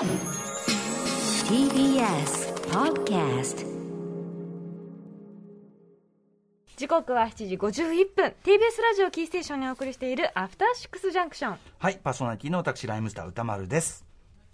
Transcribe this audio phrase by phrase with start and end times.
[0.00, 0.08] TBS
[2.70, 3.66] Podcast
[6.78, 14.06] 時刻は7時51分 TBS ラジオキーステーションにお送りしているアフターシックスジャンクションはい、パーソナリティの私、ライムスター歌丸です。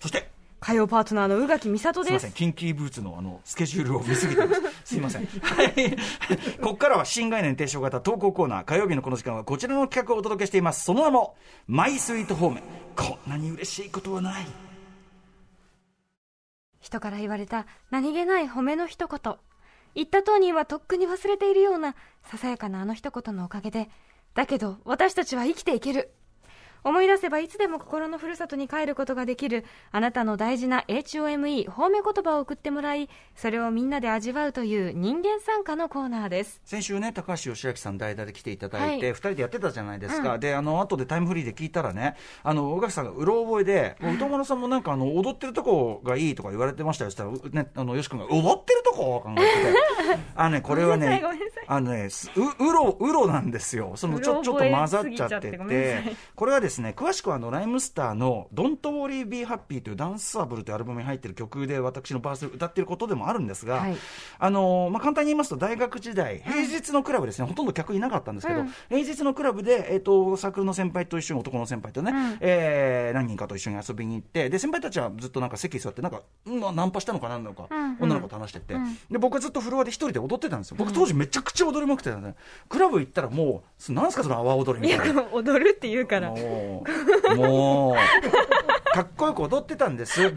[0.00, 0.30] そして、
[0.60, 4.62] 火曜パートナーの宇垣美里ですいますせん、キンキーブーツのあの、スケジュールを見すぎてます。
[4.94, 5.26] すいません。
[5.26, 5.74] はい。
[6.62, 10.84] ここからは新概念提唱型投稿コーナー、火曜日のこの時間はこちらの企画をお届けしています。
[10.86, 11.36] その名も、
[11.66, 12.62] マイスイートホーム。
[12.96, 14.63] こんなに嬉しいことはない。
[16.84, 19.36] 人から言われた何気ない褒めの一言。
[19.94, 21.94] 言った当人はとっくに忘れているような
[22.24, 23.88] ささやかなあの一言のおかげで
[24.34, 26.12] だけど私たちは生きていける。
[26.84, 40.38] 思い出せばいつでも心のふるさとに帰ることができるあなたの大事な HOME 褒め言葉を送ってもらいそれをみんなで味わうという人間参加のコーナーです先週ね、高橋義明さん代打で来ていただいて、はい二人でやってたじゃないですか。
[40.38, 47.10] で、あの、後でタイムフリーで聞いたらね、あの、宇垣さんがうろ覚えで、歌丸さんもなんかあの、踊ってるとこがいいとか言われてましたよ。
[47.10, 49.78] そしたら、うね、あの、よし君が、踊ってこ考えてて。
[50.36, 51.22] あのね、これはね
[51.66, 53.92] あのね、すう、うろ、うろなんですよ。
[53.96, 56.16] その、ちょ、ちょっと混ざっちゃってて。
[56.34, 63.96] これはですね、詳しくはあの、ライムスターの、Don't Worry Be Happy というダンスアブルというアルバムに入ってる曲で、私のバースで歌ってることでもあるんですが、はい。
[64.38, 72.38] あのまあ、簡単に言いますと、大学時代、平日のクラブですね、ほとんど客いなかったんですけど、うん平日のクラブで、えっとサークルの先輩と一緒に、男の先輩とね、うん。
[72.40, 77.96] えー何人かと一緒に遊びに行って、で先輩たちはずっとなんか席座って、なんか、うんまあ、ナンパしたのかなんなのか、うんうん。
[78.00, 82.34] 女の子と話してて、うんで僕はずっとフロアで一人で踊ってたんですよ、僕、当時、めちゃくちゃ踊りまくってたんで、
[82.68, 85.24] クラブ行ったらもう、なんすか、その阿波踊りみたいな。
[85.32, 86.84] 踊るって言うからも
[87.30, 90.32] う、もう、かっこよく踊ってたんです。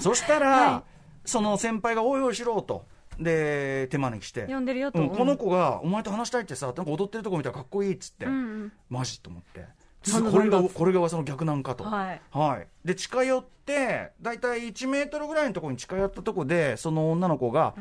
[0.00, 2.86] そしたら、はいその先輩がおいおいしろと。
[3.20, 4.46] で、手招きして。
[4.46, 8.24] 呼んでるよとうんこの子が、お前と話したいってさ、なんか踊ってるとこ見たらかっこいいっつって。
[8.24, 9.66] うんうんマジと思って。
[10.30, 11.84] これが、これがその逆なんかと。
[11.84, 12.20] はい。
[12.30, 12.66] はい。
[12.86, 17.74] で、近寄って、だいたい1メートルぐらいのところに近寄ったとこで、その女の子が、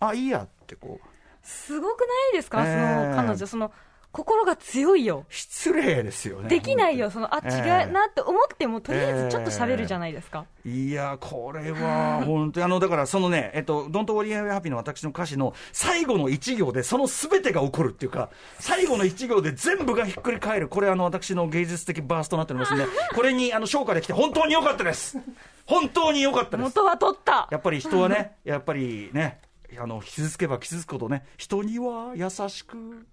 [0.00, 1.06] あ、いいやってこう、
[1.42, 3.02] すごくないですか、えー。
[3.04, 3.72] その彼女その
[4.18, 5.26] 心が強いよ。
[5.28, 6.48] 失礼ですよね。
[6.48, 10.44] できないよ、そのあ、ええ違うなって思っても、とりあえずちょっと喋るじゃないですか。
[10.64, 20.68] いや、これは、本当に、あの、だから、そのね、えっと、Don't Worry I'm Happy の私の歌詞の最後の一行で、その全てが起こるっていうか、最後の一行で全部がひっくり返る。
[20.68, 25.16] これ、あの、私の芸術的バースとなっておりますんで、これに、あの、昇華できて、本当に良かったです。
[25.64, 26.64] 本当に良かったです。
[26.64, 27.46] 元は取った。
[27.52, 29.40] やっぱり人はね、やっぱりね、
[29.78, 33.06] あの、傷つけば傷つくほどね、人には優しく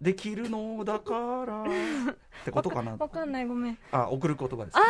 [0.00, 1.14] できるのだか
[1.44, 1.66] ら、 っ
[2.44, 2.96] てことかな。
[2.96, 3.78] わかんない、ごめん。
[3.90, 4.84] あ、送る言葉です、ね。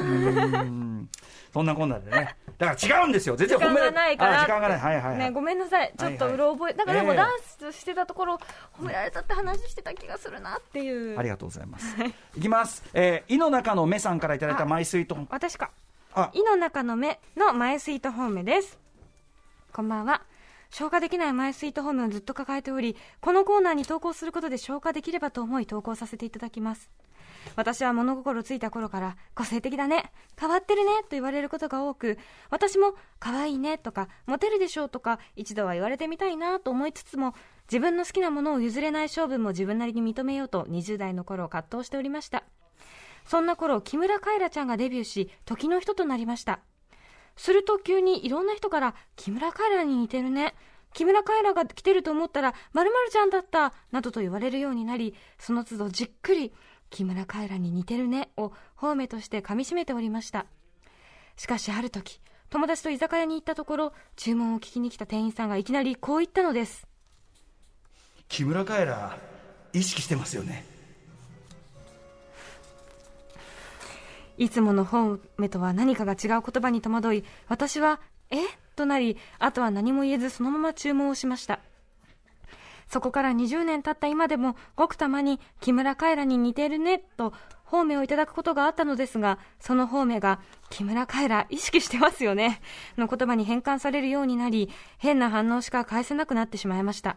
[0.00, 1.10] うーん
[1.52, 2.36] そんなこんなでね。
[2.58, 3.36] だから違うんですよ。
[3.36, 4.40] 全然時間がないから。
[4.40, 4.78] あ時間がない。
[4.78, 5.18] はいはい、はい。
[5.18, 5.92] ね、ごめんなさい。
[5.98, 6.72] ちょっとうろ覚え。
[6.72, 8.38] だからでもダンスしてたところ、
[8.78, 11.18] 褒められたって話してた気がするなっていう。
[11.18, 11.94] ありがとうございます。
[12.36, 12.82] いきます。
[12.94, 15.18] えー、井の中の目さんからいただいたマイスイート。
[15.30, 15.70] 私か。
[16.14, 18.78] あ、井の中の目のマイスイートホームです。
[19.72, 20.22] こんばんは。
[20.70, 26.90] 消化できないマイスイートホームをずっと抱えており、このコーナーに投稿することで消化できればと思い投稿させていただきます。
[27.54, 32.18] 私は物心ついた頃から、個性的だね、変わってるね、と言われることが多く、
[32.50, 37.34] 私も可愛いね、とか、モテるでしょうとか、一度は言われてみたいな、と思いつつも、
[37.70, 42.44] 自分の好きなものを譲れない性分も自分なりに認めようと、20代の頃葛藤しておりました。
[43.24, 46.60] そんな頃、木村カエラちゃんがデビューし、時の人となりました。
[47.36, 50.54] すると急にいろんな人から、木村カエラに似てるね。
[50.92, 53.74] 木村カエラが来てると思ったら、〇〇ちゃんだった。
[53.92, 56.52] などと言われるようになり、その都度じっくり、
[56.88, 58.30] 木村カエラに似てるね。
[58.36, 60.46] を、褒めとして噛み締めておりました。
[61.36, 66.86] しかしある時、友達と居酒屋に行ったところ、注文を聞きに来た店員さんがいきなりこう言ったのです。
[68.28, 69.18] 木村カエラ、
[69.72, 70.75] 意識してますよね。
[74.38, 78.36] いつもの褒めとは何かが違う言葉に戸惑い、私は、え？
[78.76, 81.60] となり、あとは何も言えずそのまま注文をしました。
[82.88, 87.32] そこから20年経った今でも、ごくたまに木村カエラに似てるね、と、
[87.66, 92.60] 褒めをいただくことがあったのですが、その褒めが、木村カエラ意識してますよね、
[92.96, 97.16] の言葉に変換されるようになり、変な反応しか返せなくなってしまいました。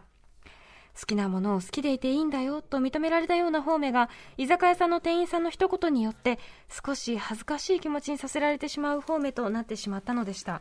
[0.98, 6.38] 好きなものを好きでいていいんだよと認められたような方面が居酒屋さんの店員さんの一言によって
[6.84, 10.60] 少し恥ずかしい気持ちにさせられてしまう方面となってしまったのでした。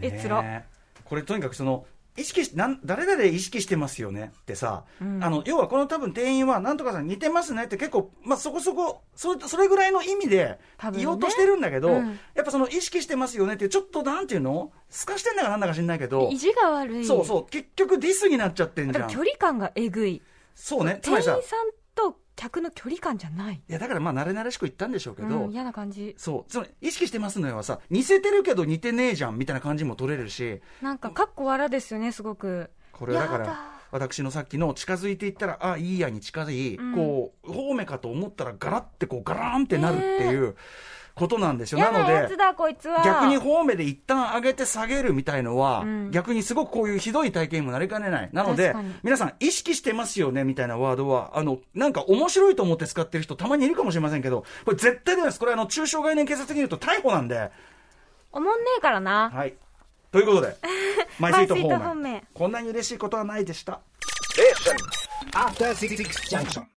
[0.00, 0.12] え。
[0.12, 0.42] つら。
[0.42, 1.86] ねえこれとにかくその
[2.18, 5.24] 意識しなん誰々意識してますよねってさ、うん。
[5.24, 10.58] あの要はこの多分店員はなんとかさん似てますねって結構、まあ、そこそこそそれぐらいの意味で
[10.94, 12.18] 言おうとしてるんだけど、うん。
[12.34, 14.72] やっぱその意識してますよねってちょっとなんていうの？
[14.90, 17.04] すかしてんだかなんだか知んないけど意地が悪い。
[17.04, 20.22] そうそう結局ディスになっちゃってんじゃん距離感がえぐい。
[20.54, 21.56] そうねつ店員さんまりさ
[21.98, 23.56] と客の距離感じゃない。
[23.56, 26.14] いや、だからまあ、慣れ慣れしく言ったんでしょうけど、うん、嫌な感じ。
[26.16, 32.70] そう、つまり意識してますのよはさ、似せてるけど似てねえじゃんみたいな感じも取れるし、なんか、かっこ笑ですよね、すごく。
[32.92, 40.54] これだから私のさっきの近づいていったら、あ、いいやに近づい、うんこう、方面かと思ったら、ガラってこう、ガラーンってなるっていう
[41.18, 41.78] ことなんですよ。
[41.78, 43.02] 嫌なのでなやつ、だ、こいつは。
[43.04, 48.30] 逆に方面で一旦上げて下げるみたいのは、うん逆にすごくこういうひどい体験にもなりかねない。
[48.32, 55.40] なので皆さん意識してますよねみたいなワードは、あの、なんか面白いと思って使ってる人たまにいるかもしれませんけど、これ絶対ダメです。
[55.40, 57.50] これあの、中小概念警察的に言うと逮捕なんで。
[58.32, 59.30] おもんねえからな。
[59.30, 59.54] はい。
[60.10, 60.56] ということで、
[61.18, 62.26] マイスイート方面方面。
[62.32, 63.80] こんなに嬉しいことはないでした。
[65.32, 65.96] After Six
[66.30, 66.68] Junction.